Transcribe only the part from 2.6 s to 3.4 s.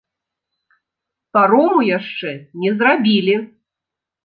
не зрабілі.